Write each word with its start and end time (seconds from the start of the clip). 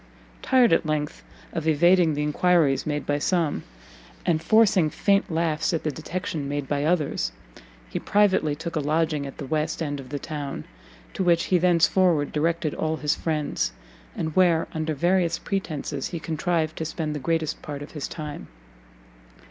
Tired, 0.41 0.73
at 0.73 0.83
length, 0.83 1.23
of 1.53 1.67
evading 1.67 2.15
the 2.15 2.23
enquiries 2.23 2.87
made 2.87 3.05
by 3.05 3.19
some, 3.19 3.61
and 4.25 4.41
forcing 4.41 4.89
faint 4.89 5.29
laughs 5.31 5.73
at 5.75 5.83
the 5.83 5.91
detection 5.91 6.49
made 6.49 6.67
by 6.67 6.83
others, 6.83 7.31
he 7.87 7.99
privately 7.99 8.55
took 8.55 8.75
a 8.75 8.79
lodging 8.79 9.27
at 9.27 9.37
the 9.37 9.45
west 9.45 9.79
end 9.79 9.99
of 9.99 10.09
the 10.09 10.17
town, 10.17 10.63
to 11.13 11.23
which 11.23 11.43
he 11.53 11.59
thence 11.59 11.85
forward 11.87 12.31
directed 12.31 12.73
all 12.73 12.95
his 12.97 13.13
friends, 13.15 13.73
and 14.15 14.35
where, 14.35 14.67
under 14.73 14.95
various 14.95 15.37
pretences, 15.37 16.07
he 16.07 16.19
contrived 16.19 16.75
to 16.77 16.83
spend 16.85 17.13
the 17.13 17.19
greatest 17.19 17.61
part 17.61 17.83
of 17.83 17.91
his 17.91 18.07
time. 18.07 18.47